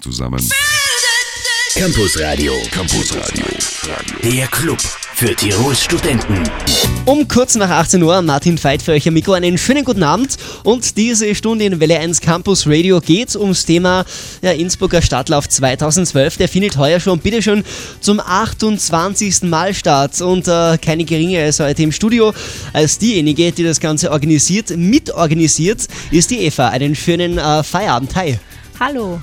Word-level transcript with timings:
zusammen. 0.00 0.40
Campus 1.74 2.18
Radio. 2.20 2.52
Campus 2.72 3.14
Radio. 3.14 3.46
Der 4.22 4.46
Club 4.48 4.78
für 5.14 5.34
Tirols 5.34 5.82
Studenten. 5.82 6.42
Um 7.06 7.26
kurz 7.28 7.54
nach 7.54 7.70
18 7.70 8.02
Uhr, 8.02 8.20
Martin 8.22 8.62
Veit 8.62 8.82
für 8.82 8.92
euch 8.92 9.06
am 9.06 9.14
Mikro. 9.14 9.32
Einen 9.32 9.56
schönen 9.56 9.84
guten 9.84 10.02
Abend. 10.02 10.36
Und 10.64 10.96
diese 10.96 11.34
Stunde 11.34 11.64
in 11.64 11.80
Welle 11.80 11.98
1 11.98 12.20
Campus 12.20 12.66
Radio 12.66 13.00
geht 13.00 13.34
ums 13.36 13.64
Thema 13.64 14.04
ja, 14.42 14.52
Innsbrucker 14.52 15.00
Stadtlauf 15.00 15.48
2012. 15.48 16.36
Der 16.38 16.48
findet 16.48 16.76
heuer 16.76 17.00
schon, 17.00 17.18
bitteschön, 17.18 17.64
zum 18.00 18.20
28. 18.20 19.42
Mal 19.42 19.72
statt. 19.72 20.20
Und 20.20 20.48
äh, 20.48 20.76
keine 20.78 21.04
geringe 21.04 21.42
als 21.42 21.60
heute 21.60 21.82
im 21.82 21.92
Studio 21.92 22.34
als 22.72 22.98
diejenige, 22.98 23.52
die 23.52 23.64
das 23.64 23.80
Ganze 23.80 24.10
organisiert, 24.10 24.70
mitorganisiert, 24.76 25.86
ist 26.10 26.30
die 26.30 26.40
Eva. 26.40 26.68
Einen 26.68 26.94
schönen 26.94 27.38
äh, 27.38 27.62
Feierabend. 27.62 28.14
Hi. 28.16 28.38
Hallo, 28.78 29.20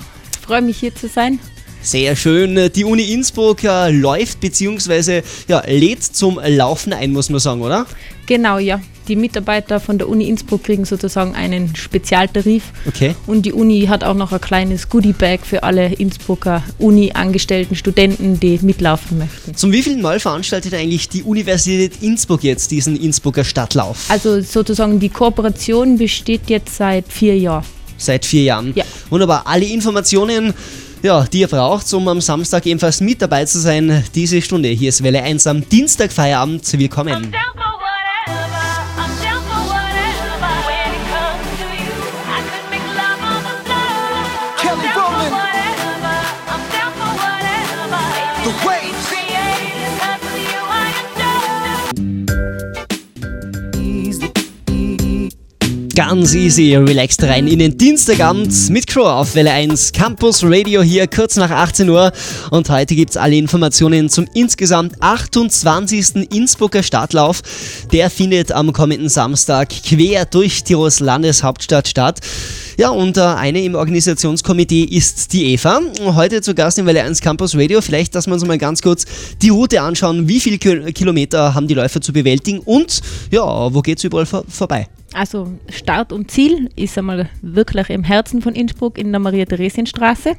freue 0.48 0.62
mich 0.62 0.78
hier 0.78 0.94
zu 0.94 1.08
sein. 1.08 1.38
Sehr 1.82 2.16
schön. 2.16 2.70
Die 2.74 2.84
Uni 2.84 3.12
Innsbruck 3.12 3.62
äh, 3.64 3.90
läuft 3.90 4.40
bzw. 4.40 5.20
Ja, 5.46 5.62
lädt 5.66 6.02
zum 6.02 6.40
Laufen 6.42 6.94
ein, 6.94 7.12
muss 7.12 7.28
man 7.28 7.38
sagen, 7.38 7.60
oder? 7.60 7.84
Genau, 8.24 8.58
ja. 8.58 8.80
Die 9.08 9.16
Mitarbeiter 9.16 9.78
von 9.78 9.98
der 9.98 10.08
Uni 10.08 10.26
Innsbruck 10.26 10.64
kriegen 10.64 10.86
sozusagen 10.86 11.34
einen 11.34 11.76
Spezialtarif. 11.76 12.64
Okay. 12.86 13.14
Und 13.26 13.42
die 13.44 13.52
Uni 13.52 13.86
hat 13.88 14.04
auch 14.04 14.14
noch 14.14 14.32
ein 14.32 14.40
kleines 14.40 14.88
Goodie-Bag 14.88 15.40
für 15.44 15.64
alle 15.64 15.92
Innsbrucker 15.92 16.62
Uni-angestellten 16.78 17.76
Studenten, 17.76 18.40
die 18.40 18.58
mitlaufen 18.62 19.18
möchten. 19.18 19.54
Zum 19.54 19.70
wievielten 19.70 20.00
Mal 20.00 20.18
veranstaltet 20.18 20.72
eigentlich 20.72 21.10
die 21.10 21.24
Universität 21.24 22.02
Innsbruck 22.02 22.42
jetzt 22.42 22.70
diesen 22.70 22.96
Innsbrucker 22.96 23.44
Stadtlauf? 23.44 24.06
Also 24.08 24.40
sozusagen 24.40 24.98
die 24.98 25.10
Kooperation 25.10 25.98
besteht 25.98 26.48
jetzt 26.48 26.76
seit 26.76 27.06
vier 27.12 27.36
Jahren. 27.36 27.64
Seit 27.98 28.24
vier 28.24 28.44
Jahren. 28.44 28.72
Ja. 28.74 28.84
Wunderbar. 29.10 29.42
Alle 29.46 29.64
Informationen, 29.64 30.52
ja, 31.02 31.24
die 31.24 31.40
ihr 31.40 31.48
braucht, 31.48 31.92
um 31.94 32.08
am 32.08 32.20
Samstag 32.20 32.66
ebenfalls 32.66 33.00
mit 33.00 33.22
dabei 33.22 33.44
zu 33.44 33.58
sein, 33.58 34.04
diese 34.14 34.42
Stunde. 34.42 34.68
Hier 34.68 34.90
ist 34.90 35.02
Welle 35.02 35.22
1 35.22 35.46
am 35.46 35.68
Dienstag 35.68 36.12
Feierabend. 36.12 36.70
Willkommen. 36.78 37.32
Ganz 55.98 56.32
easy, 56.32 56.76
relaxed 56.76 57.24
rein 57.24 57.48
in 57.48 57.58
den 57.58 57.76
Dienstagabend 57.76 58.70
mit 58.70 58.86
Crow 58.86 59.08
auf 59.08 59.34
Welle 59.34 59.50
1 59.50 59.90
Campus 59.90 60.44
Radio 60.44 60.80
hier 60.80 61.08
kurz 61.08 61.34
nach 61.34 61.50
18 61.50 61.90
Uhr. 61.90 62.12
Und 62.52 62.70
heute 62.70 62.94
gibt's 62.94 63.16
alle 63.16 63.34
Informationen 63.34 64.08
zum 64.08 64.28
insgesamt 64.32 64.92
28. 65.02 66.30
Innsbrucker 66.32 66.84
Stadtlauf. 66.84 67.42
Der 67.90 68.10
findet 68.10 68.52
am 68.52 68.72
kommenden 68.72 69.08
Samstag 69.08 69.70
quer 69.70 70.24
durch 70.24 70.62
Tirols 70.62 71.00
Landeshauptstadt 71.00 71.88
statt. 71.88 72.20
Ja, 72.78 72.90
und 72.90 73.16
äh, 73.16 73.20
eine 73.22 73.60
im 73.64 73.74
Organisationskomitee 73.74 74.84
ist 74.84 75.32
die 75.32 75.52
Eva. 75.54 75.80
Heute 76.14 76.40
zu 76.42 76.54
Gast 76.54 76.78
im 76.78 76.86
Welle 76.86 77.02
1 77.02 77.20
Campus 77.20 77.56
Radio. 77.56 77.80
Vielleicht, 77.80 78.14
dass 78.14 78.28
wir 78.28 78.34
uns 78.34 78.44
mal 78.46 78.56
ganz 78.56 78.82
kurz 78.82 79.04
die 79.42 79.48
Route 79.48 79.82
anschauen. 79.82 80.28
Wie 80.28 80.38
viele 80.38 80.58
Ki- 80.58 80.92
Kilometer 80.92 81.56
haben 81.56 81.66
die 81.66 81.74
Läufer 81.74 82.00
zu 82.00 82.12
bewältigen 82.12 82.60
und 82.60 83.00
ja, 83.32 83.42
wo 83.74 83.82
geht's 83.82 84.04
überall 84.04 84.26
vor 84.26 84.44
vorbei? 84.48 84.86
Also 85.12 85.52
Start 85.68 86.12
und 86.12 86.30
Ziel 86.30 86.70
ist 86.76 86.96
einmal 86.96 87.28
wirklich 87.42 87.90
im 87.90 88.04
Herzen 88.04 88.42
von 88.42 88.54
Innsbruck 88.54 88.96
in 88.96 89.10
der 89.10 89.18
Maria-Theresien-Straße. 89.18 90.34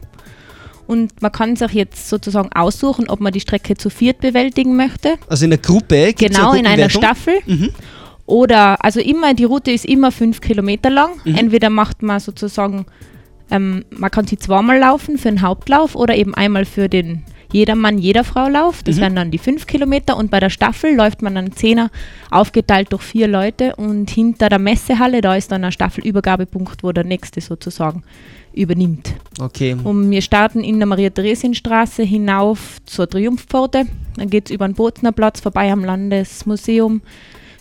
Und 0.88 1.22
man 1.22 1.34
kann 1.34 1.58
sich 1.58 1.74
jetzt 1.74 2.08
sozusagen 2.10 2.52
aussuchen, 2.54 3.10
ob 3.10 3.20
man 3.20 3.34
die 3.34 3.42
Strecke 3.42 3.76
zu 3.76 3.90
viert 3.90 4.22
bewältigen 4.22 4.78
möchte. 4.78 5.16
Also 5.28 5.44
in 5.44 5.50
der 5.52 5.60
Gruppe? 5.60 6.14
Gibt's 6.14 6.38
Genau, 6.38 6.52
eine 6.52 6.60
in 6.60 6.66
einer? 6.68 6.90
Staffel. 6.90 7.34
Oder, 8.30 8.84
also 8.86 9.00
immer, 9.00 9.34
die 9.34 9.46
Route 9.46 9.72
ist 9.72 9.86
immer 9.86 10.12
fünf 10.12 10.40
Kilometer 10.40 10.92
lang. 10.92 11.14
Entweder 11.26 11.72
macht 11.72 12.04
man 12.04 12.20
sozusagen, 12.20 12.86
ähm, 13.50 13.86
man 13.90 14.12
kann 14.12 14.28
sie 14.28 14.38
zweimal 14.38 14.78
laufen 14.78 15.18
für 15.18 15.30
den 15.30 15.42
Hauptlauf 15.42 15.96
oder 15.96 16.16
eben 16.16 16.36
einmal 16.36 16.66
für 16.66 16.90
den 16.90 17.24
Jedermann, 17.52 17.98
Jederfrau-Lauf. 17.98 18.84
Das 18.84 18.98
wären 18.98 19.16
dann 19.16 19.32
die 19.32 19.40
fünf 19.40 19.66
Kilometer. 19.66 20.16
Und 20.16 20.30
bei 20.30 20.40
der 20.40 20.52
Staffel 20.52 20.96
läuft 20.96 21.24
man 21.24 21.36
einen 21.38 21.54
Zehner 21.54 21.90
aufgeteilt 22.30 22.92
durch 22.92 23.02
vier 23.02 23.28
Leute. 23.28 23.76
Und 23.78 24.12
hinter 24.12 24.50
der 24.50 24.60
Messehalle, 24.60 25.22
da 25.22 25.36
ist 25.36 25.52
dann 25.52 25.64
ein 25.64 25.72
Staffelübergabepunkt, 25.72 26.84
wo 26.84 26.92
der 26.92 27.06
nächste 27.06 27.42
sozusagen 27.42 28.04
übernimmt. 28.54 29.16
Okay. 29.40 29.76
Und 29.84 30.12
wir 30.12 30.22
starten 30.22 30.64
in 30.64 30.78
der 30.78 30.86
Maria-Theresien-Straße 30.86 32.04
hinauf 32.04 32.78
zur 32.86 33.10
Triumphpforte. 33.10 33.86
Dann 34.18 34.30
geht 34.30 34.50
es 34.50 34.54
über 34.54 34.68
den 34.68 34.76
Boznerplatz 34.76 35.40
vorbei 35.40 35.72
am 35.72 35.84
Landesmuseum, 35.84 37.02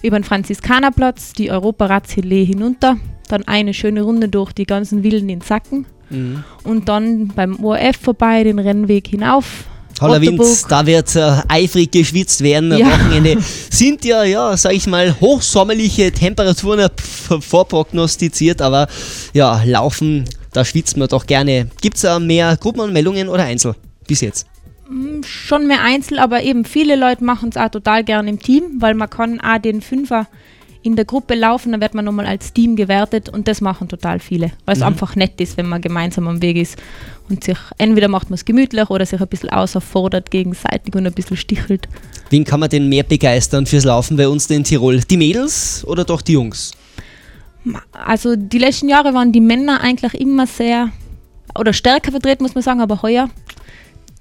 über 0.02 0.18
den 0.18 0.24
Franziskanerplatz, 0.24 1.32
die 1.32 1.50
Europaratsillee 1.50 2.44
hinunter. 2.44 2.96
Dann 3.28 3.46
eine 3.46 3.74
schöne 3.74 4.02
Runde 4.02 4.28
durch 4.28 4.52
die 4.52 4.64
ganzen 4.64 5.02
Villen 5.02 5.28
in 5.28 5.40
Sacken. 5.40 5.86
Mhm. 6.10 6.44
Und 6.64 6.88
dann 6.88 7.28
beim 7.28 7.62
ORF 7.62 7.96
vorbei, 7.96 8.44
den 8.44 8.58
Rennweg 8.58 9.08
hinauf. 9.08 9.64
Wind, 10.00 10.40
Otterburg. 10.40 10.68
da 10.68 10.86
wird 10.86 11.16
äh, 11.16 11.42
eifrig 11.48 11.90
geschwitzt 11.90 12.40
werden. 12.42 12.72
Am 12.72 12.78
Ja. 12.78 12.86
Wochenende 12.86 13.38
sind 13.70 14.04
ja, 14.04 14.22
ja, 14.24 14.56
sag 14.56 14.72
ich 14.72 14.86
mal, 14.86 15.14
hochsommerliche 15.20 16.12
Temperaturen 16.12 16.80
äh, 16.80 16.88
vorprognostiziert, 17.40 18.62
aber 18.62 18.86
ja, 19.32 19.60
laufen, 19.64 20.24
da 20.52 20.64
schwitzt 20.64 20.96
man 20.96 21.08
doch 21.08 21.26
gerne. 21.26 21.68
Gibt 21.80 21.96
es 21.96 22.04
äh, 22.04 22.18
mehr 22.20 22.56
Gruppenanmeldungen 22.56 23.28
oder 23.28 23.44
Einzel 23.44 23.74
bis 24.06 24.20
jetzt? 24.20 24.46
Schon 25.24 25.66
mehr 25.66 25.82
Einzel, 25.82 26.18
aber 26.18 26.42
eben 26.42 26.64
viele 26.64 26.96
Leute 26.96 27.22
machen 27.24 27.50
es 27.50 27.56
auch 27.56 27.68
total 27.68 28.04
gerne 28.04 28.30
im 28.30 28.38
Team, 28.38 28.76
weil 28.78 28.94
man 28.94 29.10
kann 29.10 29.40
auch 29.40 29.58
den 29.58 29.82
Fünfer 29.82 30.26
in 30.82 30.96
der 30.96 31.04
Gruppe 31.04 31.34
laufen, 31.34 31.72
dann 31.72 31.80
wird 31.80 31.94
man 31.94 32.04
nochmal 32.04 32.26
als 32.26 32.52
Team 32.52 32.76
gewertet 32.76 33.28
und 33.28 33.48
das 33.48 33.60
machen 33.60 33.88
total 33.88 34.20
viele, 34.20 34.52
weil 34.64 34.76
es 34.76 34.82
einfach 34.82 35.16
nett 35.16 35.40
ist, 35.40 35.56
wenn 35.56 35.68
man 35.68 35.82
gemeinsam 35.82 36.28
am 36.28 36.40
Weg 36.40 36.56
ist 36.56 36.78
und 37.28 37.44
sich, 37.44 37.58
entweder 37.78 38.08
macht 38.08 38.30
man 38.30 38.34
es 38.34 38.44
gemütlich 38.44 38.88
oder 38.88 39.04
sich 39.04 39.20
ein 39.20 39.28
bisschen 39.28 39.50
außerfordert 39.50 40.30
gegenseitig 40.30 40.94
und 40.94 41.06
ein 41.06 41.12
bisschen 41.12 41.36
stichelt. 41.36 41.88
Wen 42.30 42.44
kann 42.44 42.60
man 42.60 42.70
denn 42.70 42.88
mehr 42.88 43.02
begeistern 43.02 43.66
fürs 43.66 43.84
Laufen 43.84 44.16
bei 44.16 44.28
uns 44.28 44.48
in 44.50 44.64
Tirol? 44.64 45.00
Die 45.00 45.16
Mädels 45.16 45.84
oder 45.86 46.04
doch 46.04 46.22
die 46.22 46.32
Jungs? 46.32 46.72
Also 47.92 48.36
die 48.36 48.58
letzten 48.58 48.88
Jahre 48.88 49.12
waren 49.14 49.32
die 49.32 49.40
Männer 49.40 49.80
eigentlich 49.80 50.14
immer 50.14 50.46
sehr 50.46 50.90
oder 51.58 51.72
stärker 51.72 52.12
vertreten, 52.12 52.44
muss 52.44 52.54
man 52.54 52.62
sagen, 52.62 52.80
aber 52.80 53.02
heuer 53.02 53.28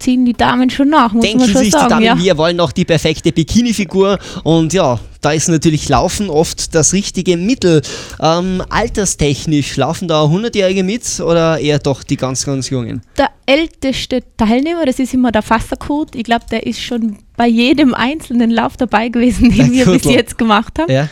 ziehen 0.07 0.23
die 0.23 0.31
Damen 0.31 0.69
schon 0.69 0.88
nach, 0.88 1.12
muss 1.12 1.22
Denken 1.22 1.40
man 1.40 1.50
schon 1.50 1.57
sich 1.57 1.66
die 1.68 1.72
sagen. 1.72 1.90
Damen, 1.90 2.06
ja. 2.06 2.18
wir 2.18 2.38
wollen 2.38 2.62
auch 2.62 2.72
die 2.72 2.85
perfekte 2.85 3.34
Bikini-Figur 3.34 4.18
und 4.45 4.72
ja, 4.72 4.97
da 5.19 5.34
ist 5.34 5.50
natürlich 5.50 5.90
Laufen 5.90 6.29
oft 6.29 6.73
das 6.73 6.94
richtige 6.94 7.35
Mittel. 7.35 7.81
Ähm, 8.22 8.63
alterstechnisch, 8.69 9.75
laufen 9.75 10.07
da 10.07 10.23
100-Jährige 10.23 10.84
mit 10.84 11.19
oder 11.19 11.59
eher 11.59 11.79
doch 11.79 12.03
die 12.03 12.16
ganz, 12.16 12.46
ganz 12.46 12.69
Jungen? 12.69 13.01
der 13.17 13.31
älteste 13.46 14.23
Teilnehmer, 14.38 14.85
das 14.85 15.00
ist 15.00 15.13
immer 15.13 15.34
der 15.34 15.41
Fasserkurt. 15.41 16.16
Ich 16.16 16.23
glaube, 16.23 16.46
der 16.50 16.66
ist 16.66 16.81
schon 16.81 17.17
bei 17.35 17.47
jedem 17.47 17.94
einzelnen 17.94 18.50
Lauf 18.50 18.78
dabei 18.78 19.09
gewesen, 19.09 19.53
Der 19.53 19.66
den 19.66 19.73
wir 19.73 19.85
bis 19.88 20.06
jetzt 20.06 20.38
gemacht 20.38 20.79
haben. 20.79 20.90
Ja. 20.90 21.09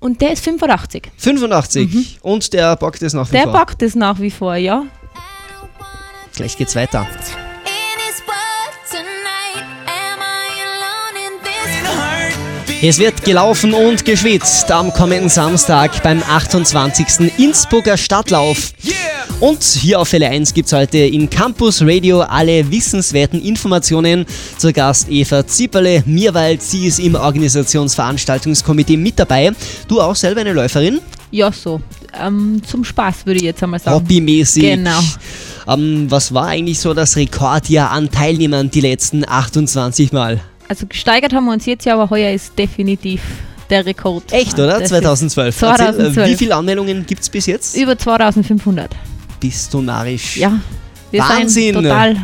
Und 0.00 0.22
der 0.22 0.32
ist 0.32 0.42
85. 0.42 1.10
85 1.18 2.18
und 2.22 2.50
der 2.54 2.76
bockt 2.76 3.02
es 3.02 3.12
nach 3.12 3.30
wie 3.30 3.36
Mhm. 3.36 3.42
Der 3.42 3.42
vor. 3.42 3.52
packt 3.52 3.82
es 3.82 3.94
nach 3.94 4.20
wie 4.20 4.30
vor, 4.30 4.56
ja. 4.56 4.84
Gleich 6.34 6.56
geht's 6.56 6.76
weiter. 6.76 7.06
Es 12.80 13.00
wird 13.00 13.24
gelaufen 13.24 13.74
und 13.74 14.04
geschwitzt 14.04 14.70
am 14.70 14.92
kommenden 14.92 15.28
Samstag 15.28 16.00
beim 16.04 16.22
28. 16.22 17.28
Innsbrucker 17.36 17.96
Stadtlauf. 17.96 18.72
Und 19.40 19.64
hier 19.64 19.98
auf 19.98 20.12
Welle 20.12 20.28
1 20.28 20.54
gibt 20.54 20.68
es 20.68 20.72
heute 20.72 20.98
in 20.98 21.28
Campus 21.28 21.82
Radio 21.82 22.20
alle 22.20 22.70
wissenswerten 22.70 23.42
Informationen. 23.42 24.26
Zur 24.58 24.70
Gast 24.70 25.08
Eva 25.10 25.44
Zipperle, 25.44 26.04
Mirwald, 26.06 26.62
sie 26.62 26.86
ist 26.86 27.00
im 27.00 27.16
Organisationsveranstaltungskomitee 27.16 28.96
mit 28.96 29.18
dabei. 29.18 29.50
Du 29.88 30.00
auch 30.00 30.14
selber 30.14 30.42
eine 30.42 30.52
Läuferin? 30.52 31.00
Ja, 31.32 31.50
so. 31.50 31.80
Ähm, 32.16 32.62
zum 32.64 32.84
Spaß 32.84 33.26
würde 33.26 33.38
ich 33.38 33.44
jetzt 33.44 33.60
einmal 33.60 33.80
sagen. 33.80 33.96
Hobbymäßig. 33.96 34.62
Genau. 34.62 35.00
Ähm, 35.66 36.06
was 36.08 36.32
war 36.32 36.46
eigentlich 36.46 36.78
so 36.78 36.94
das 36.94 37.16
Rekordjahr 37.16 37.90
an 37.90 38.08
Teilnehmern 38.08 38.70
die 38.70 38.82
letzten 38.82 39.28
28 39.28 40.12
Mal? 40.12 40.40
Also 40.68 40.86
gesteigert 40.86 41.32
haben 41.32 41.46
wir 41.46 41.52
uns 41.52 41.66
jetzt 41.66 41.86
ja, 41.86 41.94
aber 41.94 42.10
heuer 42.10 42.32
ist 42.32 42.58
definitiv 42.58 43.22
der 43.70 43.86
Rekord. 43.86 44.24
Echt, 44.32 44.54
oder? 44.54 44.78
Das 44.80 44.82
ist 44.82 44.88
2012. 44.90 45.62
Erzähl, 45.62 45.74
äh, 45.74 45.92
2012. 45.92 46.30
wie 46.30 46.36
viele 46.36 46.56
Anmeldungen 46.56 47.06
gibt 47.06 47.22
es 47.22 47.28
bis 47.28 47.46
jetzt? 47.46 47.76
Über 47.76 47.96
2500. 47.98 48.90
Bist 49.40 49.72
du 49.72 49.80
narrisch? 49.80 50.36
Ja. 50.36 50.60
Wir 51.10 51.20
Wahnsinn. 51.20 51.48
sind 51.48 51.74
total 51.74 52.16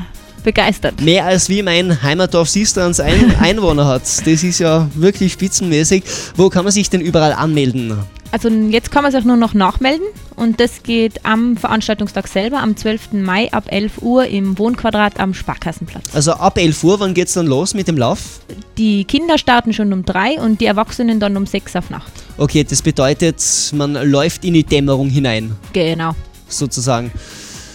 begeistert. 0.42 1.00
Mehr 1.00 1.24
als 1.24 1.48
wie 1.48 1.62
mein 1.62 2.02
Heimatdorf 2.02 2.48
Sistrans 2.50 3.00
ein 3.00 3.34
Einwohner 3.40 3.86
hat. 3.86 4.02
Das 4.02 4.42
ist 4.42 4.58
ja 4.58 4.88
wirklich 4.94 5.32
spitzenmäßig. 5.32 6.04
Wo 6.36 6.50
kann 6.50 6.64
man 6.64 6.72
sich 6.72 6.90
denn 6.90 7.00
überall 7.00 7.32
anmelden? 7.32 7.96
Also 8.30 8.48
jetzt 8.48 8.90
kann 8.90 9.04
man 9.04 9.12
sich 9.12 9.24
nur 9.24 9.36
noch 9.36 9.54
nachmelden 9.54 10.06
und 10.36 10.60
das 10.60 10.82
geht 10.82 11.24
am 11.24 11.56
Veranstaltungstag 11.56 12.28
selber, 12.28 12.58
am 12.60 12.76
12. 12.76 13.12
Mai 13.12 13.52
ab 13.52 13.64
11 13.68 14.02
Uhr 14.02 14.26
im 14.26 14.58
Wohnquadrat 14.58 15.20
am 15.20 15.34
Sparkassenplatz. 15.34 16.04
Also 16.14 16.32
ab 16.32 16.58
11 16.58 16.82
Uhr, 16.84 17.00
wann 17.00 17.14
geht's 17.14 17.34
dann 17.34 17.46
los 17.46 17.74
mit 17.74 17.88
dem 17.88 17.96
Lauf? 17.96 18.40
Die 18.78 19.04
Kinder 19.04 19.38
starten 19.38 19.72
schon 19.72 19.92
um 19.92 20.04
3 20.04 20.40
und 20.40 20.60
die 20.60 20.66
Erwachsenen 20.66 21.20
dann 21.20 21.36
um 21.36 21.46
6 21.46 21.76
auf 21.76 21.90
Nacht. 21.90 22.12
Okay, 22.36 22.64
das 22.64 22.82
bedeutet, 22.82 23.42
man 23.74 23.94
läuft 24.10 24.44
in 24.44 24.54
die 24.54 24.64
Dämmerung 24.64 25.08
hinein, 25.08 25.52
Genau. 25.72 26.14
sozusagen. 26.48 27.10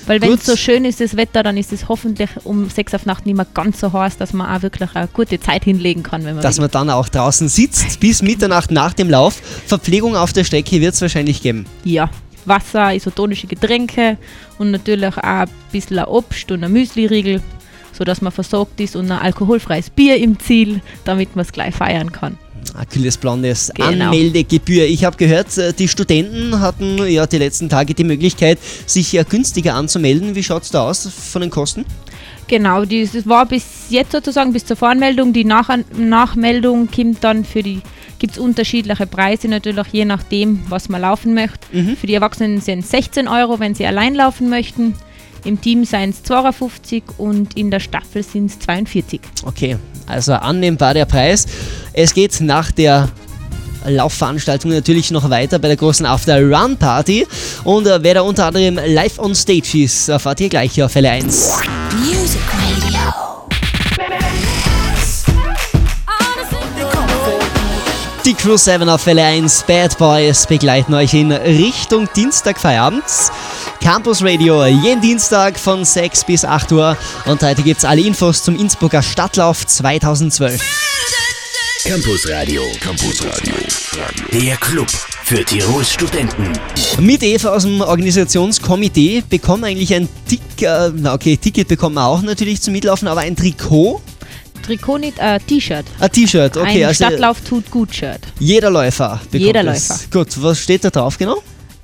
Weil 0.07 0.21
wenn 0.21 0.33
es 0.33 0.45
so 0.47 0.55
schön 0.55 0.85
ist, 0.85 1.01
das 1.01 1.15
Wetter, 1.15 1.43
dann 1.43 1.55
ist 1.55 1.71
es 1.71 1.87
hoffentlich 1.87 2.31
um 2.43 2.67
6 2.67 2.95
auf 2.95 3.05
Nacht 3.05 3.27
nicht 3.27 3.35
mehr 3.35 3.45
ganz 3.53 3.79
so 3.79 3.93
heiß, 3.93 4.17
dass 4.17 4.33
man 4.33 4.49
auch 4.57 4.63
wirklich 4.63 4.89
eine 4.95 5.07
gute 5.07 5.39
Zeit 5.39 5.65
hinlegen 5.65 6.01
kann, 6.01 6.25
wenn 6.25 6.33
man 6.33 6.41
Dass 6.41 6.57
will. 6.57 6.63
man 6.63 6.71
dann 6.71 6.89
auch 6.89 7.09
draußen 7.09 7.47
sitzt 7.47 7.99
bis 7.99 8.23
Mitternacht 8.23 8.71
nach 8.71 8.93
dem 8.93 9.07
Lauf. 9.11 9.35
Verpflegung 9.67 10.15
auf 10.15 10.33
der 10.33 10.45
Strecke 10.45 10.81
wird 10.81 10.95
es 10.95 11.01
wahrscheinlich 11.01 11.43
geben. 11.43 11.67
Ja, 11.83 12.09
Wasser, 12.45 12.93
isotonische 12.93 13.47
Getränke 13.47 14.17
und 14.57 14.71
natürlich 14.71 15.05
auch 15.07 15.17
ein 15.17 15.49
bisschen 15.71 16.03
Obst 16.05 16.51
und 16.51 16.63
ein 16.63 16.71
Müsli-Riegel, 16.71 17.41
sodass 17.91 18.21
man 18.21 18.31
versorgt 18.31 18.79
ist 18.79 18.95
und 18.95 19.11
ein 19.11 19.19
alkoholfreies 19.19 19.89
Bier 19.89 20.17
im 20.17 20.39
Ziel, 20.39 20.81
damit 21.05 21.35
man 21.35 21.43
es 21.45 21.51
gleich 21.51 21.75
feiern 21.75 22.11
kann. 22.11 22.37
Kühles 22.91 23.17
blondes 23.17 23.71
Genau. 23.73 24.05
Anmeldegebühr. 24.05 24.85
Ich 24.85 25.03
habe 25.03 25.17
gehört, 25.17 25.57
äh, 25.57 25.73
die 25.73 25.87
Studenten 25.87 26.59
hatten 26.59 26.97
ja 27.07 27.25
die 27.25 27.37
letzten 27.37 27.69
Tage 27.69 27.93
die 27.93 28.03
Möglichkeit, 28.03 28.59
sich 28.85 29.11
ja 29.11 29.23
günstiger 29.23 29.75
anzumelden. 29.75 30.35
Wie 30.35 30.43
schaut 30.43 30.63
es 30.63 30.71
da 30.71 30.87
aus 30.87 31.07
von 31.07 31.41
den 31.41 31.49
Kosten? 31.49 31.85
Genau, 32.49 32.83
das 32.83 33.27
war 33.27 33.45
bis 33.45 33.63
jetzt 33.89 34.11
sozusagen 34.11 34.51
bis 34.51 34.65
zur 34.65 34.75
Voranmeldung. 34.75 35.33
Die 35.33 35.45
Nach 35.45 35.69
Nachmeldung 35.95 36.89
kommt 36.89 37.23
dann 37.23 37.45
für 37.45 37.61
die, 37.61 37.81
gibt 38.17 38.33
es 38.33 38.39
unterschiedliche 38.39 39.05
Preise, 39.05 39.47
natürlich 39.47 39.85
je 39.91 40.03
nachdem, 40.03 40.59
was 40.67 40.89
man 40.89 41.01
laufen 41.01 41.35
möchte. 41.35 41.59
Für 41.95 42.07
die 42.07 42.15
Erwachsenen 42.15 42.59
sind 42.59 42.79
es 42.79 42.89
16 42.89 43.27
Euro, 43.27 43.59
wenn 43.59 43.75
sie 43.75 43.85
allein 43.85 44.15
laufen 44.15 44.49
möchten. 44.49 44.95
Im 45.45 45.61
Team 45.61 45.85
seien 45.85 46.09
es 46.09 46.23
52 46.23 47.03
und 47.19 47.55
in 47.55 47.69
der 47.69 47.79
Staffel 47.79 48.23
sind 48.23 48.47
es 48.47 48.59
42. 48.59 49.21
Okay, 49.45 49.77
also 50.07 50.33
annehmbar 50.33 50.95
der 50.95 51.05
Preis. 51.05 51.45
Es 51.93 52.15
geht 52.15 52.41
nach 52.41 52.71
der 52.71 53.09
Laufveranstaltung 53.85 54.71
natürlich 54.71 55.11
noch 55.11 55.29
weiter 55.29 55.59
bei 55.59 55.67
der 55.67 55.77
großen 55.77 56.05
After 56.05 56.41
Run 56.41 56.77
Party. 56.77 57.27
Und 57.63 57.85
äh, 57.85 57.99
wer 58.01 58.15
da 58.15 58.21
unter 58.21 58.47
anderem 58.47 58.79
live 58.85 59.19
on 59.19 59.35
stage 59.35 59.83
ist, 59.83 60.09
erfahrt 60.09 60.41
ihr 60.41 60.49
gleich 60.49 60.73
hier 60.73 60.87
auf 60.87 60.95
Welle 60.95 61.11
1. 61.11 61.59
Die 68.25 68.33
Crew 68.33 68.57
7 68.57 68.87
auf 68.89 69.05
Welle 69.05 69.23
1 69.23 69.63
Bad 69.65 69.97
Boys 69.97 70.45
begleiten 70.45 70.93
euch 70.93 71.13
in 71.13 71.31
Richtung 71.31 72.09
Dienstag 72.15 72.59
Feierabend. 72.59 73.03
Campus 73.81 74.21
Radio 74.21 74.65
jeden 74.65 75.01
Dienstag 75.01 75.57
von 75.57 75.85
6 75.85 76.25
bis 76.25 76.43
8 76.43 76.71
Uhr. 76.73 76.97
Und 77.25 77.41
heute 77.41 77.63
gibt's 77.63 77.85
alle 77.85 78.01
Infos 78.01 78.43
zum 78.43 78.59
Innsbrucker 78.59 79.01
Stadtlauf 79.01 79.65
2012. 79.65 80.61
Campus 81.85 82.29
Radio. 82.29 82.61
Campus 82.81 83.23
Radio. 83.23 83.53
Der 84.33 84.57
Club 84.57 84.89
für 85.23 85.45
Tirols 85.45 85.93
Studenten. 85.93 86.51
Mit 86.99 87.23
Eva 87.23 87.49
aus 87.55 87.63
dem 87.63 87.81
Organisationskomitee 87.81 89.23
bekommen 89.29 89.63
eigentlich 89.63 89.93
ein 89.93 90.09
Tick, 90.27 90.41
äh, 90.61 90.91
na 90.93 91.13
okay, 91.13 91.37
Ticket 91.37 91.69
bekommen 91.69 91.95
wir 91.95 92.05
auch 92.05 92.21
natürlich 92.21 92.61
zum 92.61 92.73
Mitlaufen, 92.73 93.07
aber 93.07 93.21
ein 93.21 93.35
Trikot, 93.35 94.01
Trikot 94.69 94.97
nicht, 94.99 95.17
äh, 95.19 95.39
T-Shirt. 95.39 95.85
ein 95.99 96.11
T-Shirt, 96.11 96.57
okay, 96.57 96.83
ein 96.83 96.89
also 96.89 97.05
Stadtlauf 97.05 97.41
tut 97.41 97.69
gut 97.71 97.93
Shirt. 97.93 98.19
jeder 98.39 98.69
Läufer 98.69 99.19
bekommt 99.31 99.45
Jeder. 99.45 99.63
Läufer. 99.63 99.99
Gut, 100.11 100.27
was 100.41 100.59
steht 100.59 100.83
da 100.83 100.89
drauf 100.89 101.17
genau? 101.17 101.41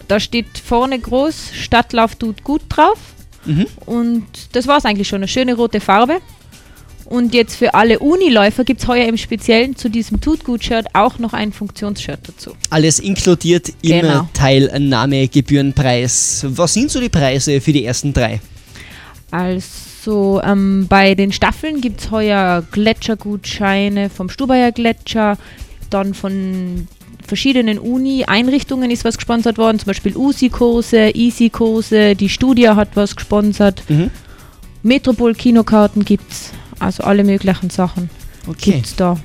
Da 0.07 0.19
steht 0.19 0.47
vorne 0.63 0.99
groß 0.99 1.35
Stadtlauf 1.53 2.15
tut 2.15 2.43
gut 2.43 2.61
drauf. 2.69 2.97
Mhm. 3.45 3.65
Und 3.85 4.25
das 4.53 4.67
war 4.67 4.77
es 4.77 4.85
eigentlich 4.85 5.07
schon, 5.07 5.17
eine 5.17 5.27
schöne 5.27 5.55
rote 5.55 5.79
Farbe. 5.79 6.17
Und 7.05 7.35
jetzt 7.35 7.55
für 7.57 7.75
alle 7.75 7.99
Uniläufer 7.99 8.63
gibt 8.63 8.81
es 8.81 8.87
heuer 8.87 9.07
im 9.07 9.17
Speziellen 9.17 9.75
zu 9.75 9.89
diesem 9.89 10.19
Tut 10.21 10.43
gut 10.43 10.63
Shirt 10.63 10.87
auch 10.93 11.19
noch 11.19 11.33
ein 11.33 11.53
Funktionsshirt 11.53 12.19
dazu. 12.23 12.53
Alles 12.71 12.99
inkludiert 12.99 13.69
im 13.83 14.01
Genau. 14.01 14.27
Teilnahmegebührenpreis. 14.33 16.45
Was 16.49 16.73
sind 16.73 16.89
so 16.89 16.99
die 16.99 17.09
Preise 17.09 17.61
für 17.61 17.71
die 17.73 17.85
ersten 17.85 18.11
drei? 18.13 18.39
Also 20.05 20.39
ähm, 20.43 20.85
bei 20.87 21.15
den 21.15 21.31
Staffeln 21.31 21.81
gibt 21.81 21.99
es 21.99 22.11
heuer 22.11 22.63
Gletschergutscheine 22.71 24.11
vom 24.11 24.29
Stubaier 24.29 24.71
Gletscher, 24.71 25.35
dann 25.89 26.13
von 26.13 26.87
verschiedenen 27.25 27.79
Uni-Einrichtungen 27.79 28.91
ist 28.91 29.03
was 29.03 29.15
gesponsert 29.17 29.57
worden, 29.57 29.79
zum 29.79 29.87
Beispiel 29.87 30.15
USI-Kurse, 30.15 31.09
Easy-Kurse, 31.15 32.15
die 32.15 32.29
Studia 32.29 32.75
hat 32.75 32.89
was 32.93 33.15
gesponsert, 33.15 33.81
Mhm. 33.89 34.11
Metropol-Kinokarten 34.83 36.05
gibt 36.05 36.31
es, 36.31 36.51
also 36.77 37.01
alle 37.03 37.23
möglichen 37.23 37.71
Sachen 37.71 38.11
Okay. 38.47 38.73
gibt 38.73 38.85
es 38.85 38.95
da. 38.95 39.17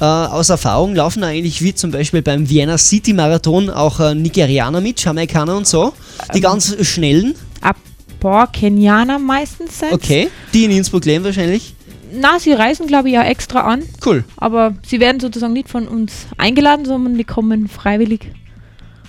Äh, 0.00 0.04
aus 0.04 0.48
Erfahrung 0.50 0.96
laufen 0.96 1.22
eigentlich 1.22 1.62
wie 1.62 1.76
zum 1.76 1.92
Beispiel 1.92 2.22
beim 2.22 2.50
Vienna 2.50 2.76
City 2.76 3.12
Marathon 3.12 3.70
auch 3.70 4.00
äh, 4.00 4.16
Nigerianer 4.16 4.80
mit, 4.80 4.98
Jamaikaner 5.00 5.56
und 5.56 5.68
so. 5.68 5.84
Ähm. 5.84 5.92
Die 6.34 6.40
ganz 6.40 6.74
schnellen, 6.84 7.36
Ein 7.60 7.74
paar 8.20 8.50
Kenianer 8.52 9.18
meistens 9.18 9.78
sind's. 9.78 9.94
okay. 9.94 10.28
Die 10.54 10.64
in 10.64 10.70
Innsbruck 10.70 11.04
leben 11.04 11.24
wahrscheinlich. 11.24 11.74
Na, 12.12 12.38
sie 12.38 12.52
reisen 12.52 12.86
glaube 12.86 13.08
ich 13.08 13.14
ja 13.14 13.22
extra 13.24 13.60
an, 13.60 13.82
Cool. 14.04 14.24
aber 14.36 14.74
sie 14.86 14.98
werden 14.98 15.20
sozusagen 15.20 15.52
nicht 15.52 15.68
von 15.68 15.86
uns 15.86 16.26
eingeladen, 16.38 16.84
sondern 16.86 17.18
die 17.18 17.24
kommen 17.24 17.68
freiwillig. 17.68 18.20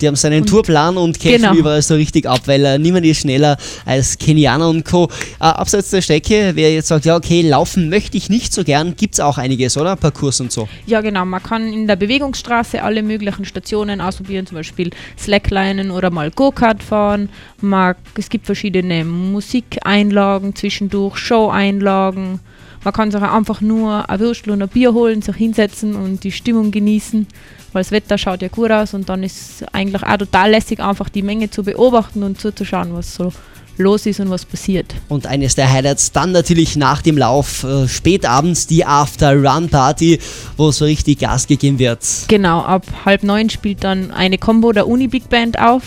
Die 0.00 0.06
haben 0.06 0.16
seinen 0.16 0.42
Und- 0.42 0.48
Tourplan 0.48 0.96
und 0.96 1.18
kämpfen 1.20 1.42
Genau. 1.42 1.54
überall 1.54 1.82
so 1.82 1.94
richtig 1.94 2.26
ab, 2.26 2.40
weil 2.46 2.64
äh, 2.64 2.78
niemand 2.78 3.04
ist 3.06 3.20
schneller 3.20 3.56
als 3.84 4.16
Kenianer 4.18 4.68
und 4.68 4.84
Co. 4.84 5.04
Äh, 5.40 5.44
abseits 5.44 5.90
der 5.90 6.02
Strecke, 6.02 6.52
wer 6.54 6.72
jetzt 6.72 6.88
sagt, 6.88 7.04
ja 7.04 7.16
okay, 7.16 7.42
laufen 7.42 7.88
möchte 7.90 8.16
ich 8.16 8.28
nicht 8.30 8.52
so 8.52 8.64
gern, 8.64 8.96
gibt 8.96 9.14
es 9.14 9.20
auch 9.20 9.38
einiges, 9.38 9.76
oder? 9.76 9.96
Parcours 9.96 10.40
und 10.40 10.52
so. 10.52 10.68
Ja, 10.86 11.00
genau. 11.00 11.24
Man 11.24 11.42
kann 11.42 11.72
in 11.72 11.86
der 11.86 11.96
Bewegungsstraße 11.96 12.82
alle 12.82 13.02
möglichen 13.02 13.44
Stationen 13.44 14.00
ausprobieren, 14.00 14.46
zum 14.46 14.56
Beispiel 14.56 14.90
Slacklinen 15.18 15.90
oder 15.90 16.10
mal 16.10 16.30
Go-Kart 16.30 16.82
fahren. 16.82 17.28
Man, 17.60 17.94
es 18.16 18.28
gibt 18.28 18.46
verschiedene 18.46 19.04
Musikeinlagen 19.04 20.54
zwischendurch, 20.54 21.16
Show-Einlagen. 21.18 22.40
Man 22.82 22.94
kann 22.94 23.10
sich 23.10 23.20
auch 23.20 23.32
einfach 23.32 23.60
nur 23.60 24.08
ein 24.08 24.20
Würstel 24.20 24.52
und 24.52 24.62
ein 24.62 24.68
Bier 24.68 24.94
holen, 24.94 25.20
sich 25.20 25.36
hinsetzen 25.36 25.94
und 25.94 26.24
die 26.24 26.32
Stimmung 26.32 26.70
genießen, 26.70 27.26
weil 27.72 27.82
das 27.82 27.92
Wetter 27.92 28.16
schaut 28.16 28.40
ja 28.40 28.48
gut 28.48 28.70
aus 28.70 28.94
und 28.94 29.08
dann 29.08 29.22
ist 29.22 29.64
eigentlich 29.72 30.02
auch 30.02 30.16
total 30.16 30.50
lässig, 30.50 30.80
einfach 30.80 31.10
die 31.10 31.22
Menge 31.22 31.50
zu 31.50 31.62
beobachten 31.62 32.22
und 32.22 32.40
zuzuschauen, 32.40 32.94
was 32.94 33.14
so 33.14 33.32
los 33.76 34.06
ist 34.06 34.20
und 34.20 34.30
was 34.30 34.44
passiert. 34.44 34.94
Und 35.08 35.26
eines 35.26 35.54
der 35.56 35.70
Highlights 35.70 36.12
dann 36.12 36.32
natürlich 36.32 36.76
nach 36.76 37.02
dem 37.02 37.18
Lauf, 37.18 37.64
äh, 37.64 37.88
spät 37.88 38.26
abends 38.26 38.66
die 38.66 38.84
After-Run-Party, 38.84 40.20
wo 40.56 40.70
so 40.70 40.84
richtig 40.84 41.18
Gas 41.18 41.46
gegeben 41.46 41.78
wird. 41.78 42.00
Genau, 42.28 42.60
ab 42.60 42.86
halb 43.04 43.22
neun 43.22 43.50
spielt 43.50 43.82
dann 43.84 44.10
eine 44.10 44.38
Combo 44.38 44.72
der 44.72 44.86
Uni 44.86 45.08
Big 45.08 45.28
Band 45.28 45.58
auf. 45.58 45.82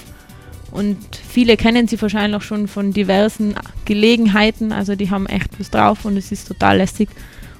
Und 0.74 0.98
viele 1.16 1.56
kennen 1.56 1.88
sie 1.88 2.02
wahrscheinlich 2.02 2.36
auch 2.36 2.42
schon 2.42 2.68
von 2.68 2.94
diversen 2.94 3.54
Gelegenheiten. 3.86 4.72
Also 4.72 4.96
die 4.96 5.12
haben 5.12 5.28
echt 5.28 5.60
was 5.60 5.70
drauf 5.70 6.04
und 6.04 6.18
es 6.18 6.32
ist 6.32 6.48
total 6.48 6.78
lässig. 6.78 7.10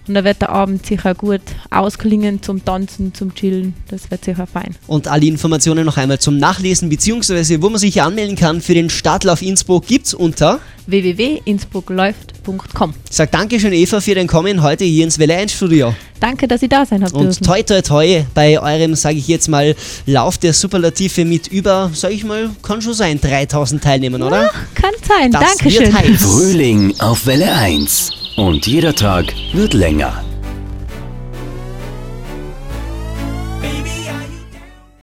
Und 0.08 0.16
da 0.16 0.24
wird 0.26 0.42
der 0.42 0.50
Abend 0.50 0.86
sicher 0.86 1.16
gut 1.16 1.40
ausklingen 1.70 2.42
zum 2.42 2.66
Tanzen, 2.66 3.14
zum 3.14 3.34
Chillen. 3.36 3.74
Das 3.90 4.12
wird 4.12 4.26
sicher 4.26 4.46
fein. 4.46 4.76
Und 4.88 5.08
alle 5.08 5.26
Informationen 5.26 5.86
noch 5.86 5.96
einmal 5.96 6.20
zum 6.20 6.38
Nachlesen, 6.38 6.90
beziehungsweise 6.90 7.62
wo 7.62 7.70
man 7.70 7.80
sich 7.80 8.02
anmelden 8.02 8.36
kann 8.36 8.60
für 8.62 8.74
den 8.74 8.90
Startlauf 8.90 9.42
Innsbruck 9.42 9.88
gibt's 9.88 10.14
unter. 10.14 10.60
www.innsbruckläuft.com 10.88 12.94
sag 13.10 13.32
Dankeschön 13.32 13.74
Eva 13.74 14.02
für 14.02 14.16
dein 14.16 14.28
Kommen 14.28 14.62
heute 14.62 14.84
hier 14.84 15.06
ins 15.06 15.20
Welle 15.20 15.36
1 15.38 15.54
Studio. 15.54 15.94
Danke, 16.20 16.48
dass 16.48 16.62
ich 16.62 16.70
da 16.70 16.86
sein 16.86 17.04
habe 17.04 17.16
Und 17.16 17.26
dürfen. 17.26 17.44
toi 17.46 17.64
toi 17.64 17.82
toi 17.82 18.24
bei 18.34 18.60
eurem, 18.60 18.96
sage 18.96 19.18
ich 19.18 19.28
jetzt 19.28 19.48
mal, 19.48 19.76
Lauf 20.06 20.38
der 20.38 20.54
Superlative 20.54 21.26
mit 21.26 21.48
über, 21.48 21.92
sage 21.94 22.14
ich 22.14 22.24
mal, 22.24 22.50
kann 22.62 22.82
schon 22.82 22.94
sein, 22.94 23.20
3000 23.22 23.84
Teilnehmern, 23.84 24.22
oder? 24.22 24.52
Kann 24.76 24.92
sein. 25.08 25.32
Das 25.32 25.58
Dankeschön. 25.58 25.86
wird 25.86 25.94
heiß. 25.94 26.22
Frühling 26.22 26.94
auf 27.00 27.26
Welle 27.26 27.52
1. 27.54 28.23
Und 28.36 28.66
jeder 28.66 28.96
Tag 28.96 29.36
wird 29.54 29.74
länger. 29.74 30.24